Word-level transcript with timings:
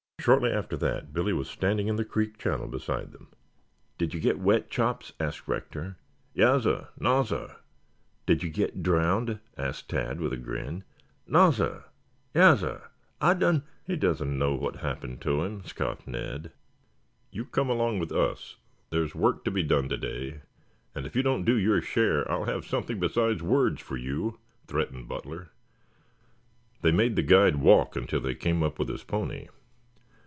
Shortly 0.23 0.51
after 0.51 0.77
that 0.77 1.13
Billy 1.13 1.33
was 1.33 1.49
standing 1.49 1.87
in 1.87 1.95
the 1.95 2.05
creek 2.05 2.37
channel 2.37 2.67
beside 2.67 3.11
them. 3.11 3.29
"Did 3.97 4.13
you 4.13 4.19
get 4.19 4.37
wet, 4.37 4.69
Chops?" 4.69 5.13
asked 5.19 5.47
Rector. 5.47 5.97
"Yassir, 6.35 6.89
nassir." 6.99 7.55
"Did 8.27 8.43
you 8.43 8.51
get 8.51 8.83
drowned?" 8.83 9.39
asked 9.57 9.89
Tad 9.89 10.21
with 10.21 10.31
a 10.31 10.37
grin. 10.37 10.83
"Nassir, 11.27 11.85
yassir, 12.35 12.83
I 13.19 13.33
done" 13.33 13.63
"He 13.87 13.95
doesn't 13.95 14.37
know 14.37 14.53
what 14.53 14.75
happened 14.75 15.21
to 15.21 15.41
him," 15.41 15.63
scoffed 15.65 16.05
Ned. 16.05 16.51
"You 17.31 17.43
come 17.45 17.71
along 17.71 17.97
with 17.97 18.11
us. 18.11 18.57
There's 18.91 19.15
work 19.15 19.43
to 19.45 19.49
be 19.49 19.63
done 19.63 19.89
today 19.89 20.41
and 20.93 21.07
if 21.07 21.15
you 21.15 21.23
don't 21.23 21.45
do 21.45 21.55
your 21.55 21.81
share, 21.81 22.31
I 22.31 22.35
shall 22.35 22.45
have 22.45 22.65
something 22.65 22.99
besides 22.99 23.41
words 23.41 23.81
for 23.81 23.97
you," 23.97 24.37
threatened 24.67 25.07
Butler. 25.07 25.49
They 26.83 26.91
made 26.91 27.15
the 27.15 27.23
guide 27.23 27.55
walk 27.55 27.95
until 27.95 28.19
they 28.21 28.35
came 28.35 28.61
up 28.61 28.77
with 28.77 28.87
his 28.87 29.03
pony. 29.03 29.47